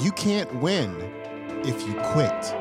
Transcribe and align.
You 0.00 0.12
can't 0.12 0.54
win 0.56 0.94
if 1.64 1.84
you 1.84 1.94
quit. 1.94 2.54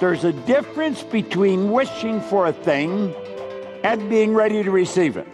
There's 0.00 0.24
a 0.24 0.32
difference 0.32 1.04
between 1.04 1.70
wishing 1.70 2.20
for 2.22 2.48
a 2.48 2.52
thing 2.52 3.14
and 3.84 4.10
being 4.10 4.34
ready 4.34 4.64
to 4.64 4.70
receive 4.72 5.16
it. 5.16 5.28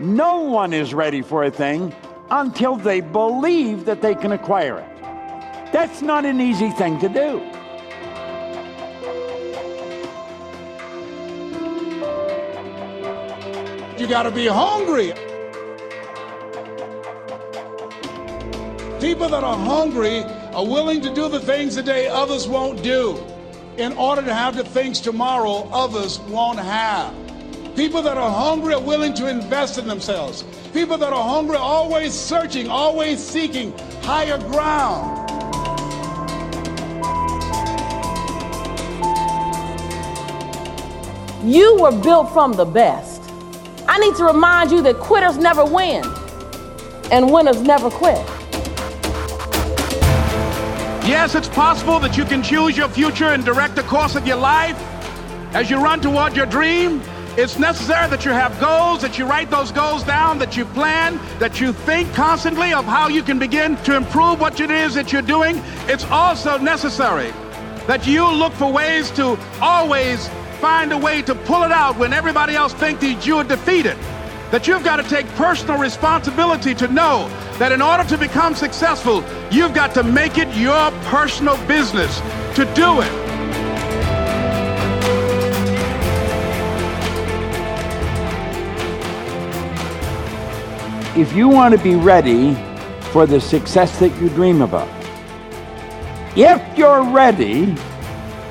No 0.00 0.40
one 0.40 0.72
is 0.72 0.92
ready 0.92 1.22
for 1.22 1.44
a 1.44 1.52
thing 1.52 1.94
until 2.32 2.74
they 2.74 3.00
believe 3.00 3.84
that 3.84 4.02
they 4.02 4.16
can 4.16 4.32
acquire 4.32 4.80
it. 4.80 5.72
That's 5.72 6.02
not 6.02 6.24
an 6.24 6.40
easy 6.40 6.70
thing 6.70 6.98
to 6.98 7.08
do. 7.08 7.40
You 14.02 14.08
got 14.08 14.24
to 14.24 14.32
be 14.32 14.48
hungry. 14.48 15.12
People 19.02 19.28
that 19.30 19.42
are 19.42 19.56
hungry 19.56 20.22
are 20.54 20.64
willing 20.64 21.00
to 21.00 21.12
do 21.12 21.28
the 21.28 21.40
things 21.40 21.74
today 21.74 22.06
others 22.06 22.46
won't 22.46 22.84
do 22.84 23.20
in 23.76 23.92
order 23.94 24.22
to 24.22 24.32
have 24.32 24.54
the 24.54 24.62
things 24.62 25.00
tomorrow 25.00 25.68
others 25.72 26.20
won't 26.20 26.60
have. 26.60 27.12
People 27.74 28.00
that 28.02 28.16
are 28.16 28.30
hungry 28.30 28.74
are 28.74 28.80
willing 28.80 29.12
to 29.14 29.28
invest 29.28 29.76
in 29.76 29.88
themselves. 29.88 30.44
People 30.72 30.96
that 30.98 31.12
are 31.12 31.28
hungry 31.28 31.56
are 31.56 31.62
always 31.62 32.14
searching, 32.14 32.68
always 32.68 33.18
seeking 33.18 33.76
higher 34.02 34.38
ground. 34.38 35.18
You 41.44 41.76
were 41.80 41.90
built 41.90 42.32
from 42.32 42.52
the 42.52 42.66
best. 42.66 43.20
I 43.88 43.98
need 43.98 44.14
to 44.14 44.24
remind 44.26 44.70
you 44.70 44.80
that 44.82 45.00
quitters 45.00 45.38
never 45.38 45.64
win 45.64 46.04
and 47.10 47.32
winners 47.32 47.62
never 47.62 47.90
quit. 47.90 48.24
Yes, 51.04 51.34
it's 51.34 51.48
possible 51.48 51.98
that 51.98 52.16
you 52.16 52.24
can 52.24 52.44
choose 52.44 52.76
your 52.76 52.88
future 52.88 53.24
and 53.24 53.44
direct 53.44 53.74
the 53.74 53.82
course 53.82 54.14
of 54.14 54.24
your 54.24 54.36
life 54.36 54.76
as 55.52 55.68
you 55.68 55.82
run 55.82 56.00
toward 56.00 56.36
your 56.36 56.46
dream. 56.46 57.02
It's 57.36 57.58
necessary 57.58 58.08
that 58.08 58.24
you 58.24 58.30
have 58.30 58.58
goals, 58.60 59.02
that 59.02 59.18
you 59.18 59.24
write 59.24 59.50
those 59.50 59.72
goals 59.72 60.04
down, 60.04 60.38
that 60.38 60.56
you 60.56 60.64
plan, 60.64 61.18
that 61.40 61.60
you 61.60 61.72
think 61.72 62.12
constantly 62.14 62.72
of 62.72 62.84
how 62.84 63.08
you 63.08 63.24
can 63.24 63.40
begin 63.40 63.74
to 63.78 63.96
improve 63.96 64.40
what 64.40 64.60
it 64.60 64.70
is 64.70 64.94
that 64.94 65.12
you're 65.12 65.22
doing. 65.22 65.60
It's 65.88 66.04
also 66.04 66.56
necessary 66.56 67.32
that 67.88 68.06
you 68.06 68.24
look 68.30 68.52
for 68.52 68.72
ways 68.72 69.10
to 69.12 69.36
always 69.60 70.28
find 70.60 70.92
a 70.92 70.98
way 70.98 71.20
to 71.22 71.34
pull 71.34 71.64
it 71.64 71.72
out 71.72 71.98
when 71.98 72.12
everybody 72.12 72.54
else 72.54 72.74
thinks 72.74 73.00
that 73.00 73.26
you 73.26 73.38
are 73.38 73.44
defeated. 73.44 73.98
That 74.52 74.68
you've 74.68 74.84
got 74.84 74.96
to 74.96 75.02
take 75.02 75.26
personal 75.28 75.78
responsibility 75.78 76.74
to 76.74 76.86
know 76.86 77.26
that 77.58 77.72
in 77.72 77.80
order 77.80 78.04
to 78.04 78.18
become 78.18 78.54
successful, 78.54 79.24
you've 79.50 79.72
got 79.72 79.94
to 79.94 80.02
make 80.02 80.36
it 80.36 80.46
your 80.54 80.90
personal 81.06 81.56
business 81.66 82.20
to 82.56 82.70
do 82.74 83.00
it. 83.00 83.10
If 91.16 91.32
you 91.32 91.48
want 91.48 91.74
to 91.74 91.82
be 91.82 91.94
ready 91.94 92.54
for 93.10 93.24
the 93.24 93.40
success 93.40 93.98
that 94.00 94.14
you 94.20 94.28
dream 94.28 94.60
about, 94.60 94.90
if 96.36 96.76
you're 96.76 97.02
ready, 97.10 97.74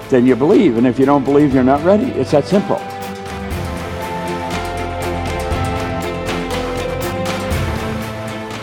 then 0.10 0.26
you 0.26 0.36
believe. 0.36 0.78
And 0.78 0.88
if 0.88 0.98
you 0.98 1.06
don't 1.06 1.24
believe, 1.24 1.54
you're 1.54 1.64
not 1.64 1.84
ready. 1.84 2.06
It's 2.14 2.32
that 2.32 2.46
simple. 2.46 2.82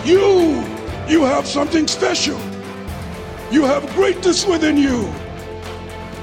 You, 0.09 0.65
you 1.07 1.23
have 1.25 1.47
something 1.47 1.87
special. 1.87 2.41
You 3.51 3.65
have 3.65 3.87
greatness 3.95 4.47
within 4.47 4.79
you. 4.79 5.13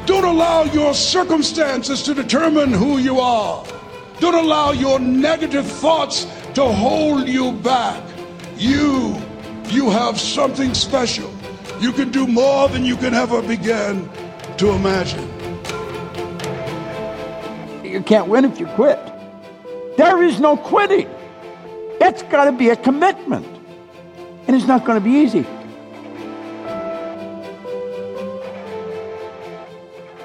Don't 0.08 0.24
allow 0.24 0.64
your 0.64 0.96
circumstances 0.96 2.02
to 2.02 2.16
determine 2.16 2.74
who 2.74 2.98
you 2.98 3.20
are. 3.20 3.64
Don't 4.20 4.34
allow 4.34 4.72
your 4.72 4.98
negative 4.98 5.68
thoughts 5.68 6.26
to 6.56 6.66
hold 6.66 7.28
you 7.28 7.52
back. 7.52 8.04
You, 8.58 9.16
you 9.68 9.92
have 9.92 10.20
something 10.20 10.74
special. 10.74 11.32
You 11.80 11.92
can 11.92 12.10
do 12.10 12.26
more 12.26 12.68
than 12.70 12.86
you 12.86 12.98
can 12.98 13.14
ever 13.14 13.44
begin 13.44 14.10
to 14.58 14.72
imagine. 14.72 15.30
You 17.84 18.02
can't 18.02 18.30
win 18.30 18.46
if 18.46 18.60
you 18.60 18.66
quit. 18.66 19.00
There 19.96 20.24
is 20.24 20.40
no 20.40 20.58
quitting. 20.58 21.08
It's 22.02 22.24
got 22.24 22.46
to 22.46 22.52
be 22.52 22.70
a 22.70 22.76
commitment. 22.76 23.55
And 24.48 24.56
it's 24.56 24.68
not 24.68 24.86
going 24.86 25.00
to 25.00 25.04
be 25.04 25.12
easy. 25.12 25.46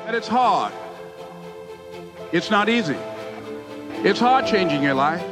And 0.07 0.17
it's 0.17 0.29
hard. 0.29 0.73
It's 2.33 2.51
not 2.51 2.69
easy. 2.69 2.97
It's 4.03 4.21
hard 4.21 4.47
changing 4.47 4.83
your 4.83 4.95
life. 4.95 5.23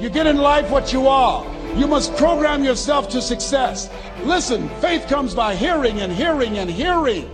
You 0.00 0.10
get 0.10 0.26
in 0.26 0.36
life 0.36 0.70
what 0.70 0.92
you 0.92 1.08
are. 1.08 1.46
You 1.76 1.86
must 1.86 2.14
program 2.16 2.62
yourself 2.62 3.08
to 3.10 3.22
success. 3.22 3.88
Listen, 4.22 4.68
faith 4.80 5.06
comes 5.08 5.34
by 5.34 5.54
hearing 5.54 6.00
and 6.00 6.12
hearing 6.12 6.58
and 6.58 6.70
hearing. 6.70 7.30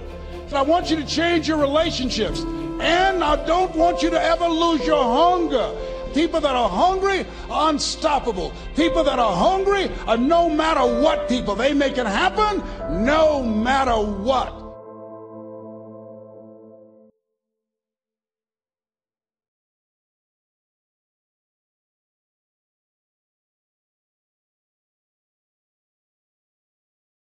I 0.52 0.62
want 0.62 0.90
you 0.90 0.96
to 0.96 1.06
change 1.06 1.46
your 1.46 1.58
relationships. 1.58 2.40
And 2.80 3.22
I 3.22 3.44
don't 3.46 3.74
want 3.76 4.02
you 4.02 4.10
to 4.10 4.20
ever 4.20 4.48
lose 4.48 4.84
your 4.86 5.02
hunger. 5.02 5.74
People 6.14 6.40
that 6.40 6.54
are 6.54 6.68
hungry 6.68 7.26
are 7.50 7.70
unstoppable. 7.70 8.52
People 8.76 9.04
that 9.04 9.18
are 9.18 9.34
hungry 9.34 9.90
are 10.06 10.16
no 10.16 10.48
matter 10.48 11.00
what 11.00 11.28
people. 11.28 11.54
They 11.54 11.74
make 11.74 11.98
it 11.98 12.06
happen 12.06 12.62
no 13.04 13.42
matter 13.42 13.96
what. 13.96 14.69